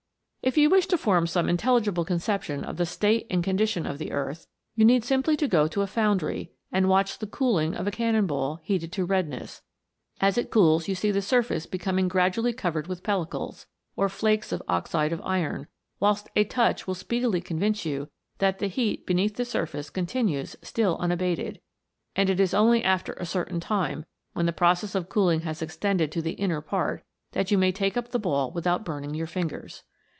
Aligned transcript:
PLUTO'S 0.43 0.55
KINGDOM. 0.55 0.69
285 0.71 0.87
If 0.87 0.87
you 0.87 0.87
wish 0.87 0.87
to 0.87 1.05
form 1.05 1.27
some 1.27 1.49
intelligible 1.49 2.03
conception 2.03 2.63
of 2.63 2.77
the 2.77 2.85
state 2.87 3.27
and 3.29 3.43
condition 3.43 3.85
of 3.85 3.99
the 3.99 4.11
earth, 4.11 4.47
you 4.73 4.83
need 4.83 5.05
simply 5.05 5.37
go 5.37 5.67
to 5.67 5.83
a 5.83 5.85
foundry, 5.85 6.51
and 6.71 6.89
watch 6.89 7.19
the 7.19 7.27
cooling 7.27 7.75
of 7.75 7.85
a 7.85 7.91
cannon 7.91 8.25
ball 8.25 8.59
heated 8.63 8.91
to 8.93 9.05
redness; 9.05 9.61
as 10.19 10.39
it 10.39 10.49
cools 10.49 10.87
you 10.87 10.95
see 10.95 11.11
the 11.11 11.21
surface 11.21 11.67
becoming 11.67 12.07
gradually 12.07 12.53
covered 12.53 12.87
with 12.87 13.03
pelli 13.03 13.27
cles, 13.29 13.67
or 13.95 14.09
flakes 14.09 14.51
of 14.51 14.63
oxide 14.67 15.13
of 15.13 15.21
iron, 15.23 15.67
whilst 15.99 16.27
a 16.35 16.43
touch 16.43 16.87
will 16.87 16.95
speedily 16.95 17.39
convince 17.39 17.85
you 17.85 18.09
that 18.39 18.57
the 18.57 18.65
heat 18.67 19.05
beneath 19.05 19.35
the 19.35 19.45
surface 19.45 19.91
continues 19.91 20.55
still 20.63 20.97
unabated; 20.97 21.61
and 22.15 22.31
it 22.31 22.39
is 22.39 22.51
only 22.55 22.83
after 22.83 23.13
a 23.13 23.27
certain 23.27 23.59
time, 23.59 24.07
when 24.33 24.47
the 24.47 24.51
process 24.51 24.95
of 24.95 25.07
cooling 25.07 25.41
has 25.41 25.61
ex 25.61 25.77
tended 25.77 26.11
to 26.11 26.19
the 26.19 26.31
inner 26.33 26.61
part, 26.61 27.03
that 27.33 27.51
you 27.51 27.59
may 27.59 27.71
take 27.71 27.95
up 27.95 28.07
the 28.09 28.17
ball 28.17 28.49
without 28.49 28.83
burning 28.83 29.13
your 29.13 29.27
fingers. 29.27 29.83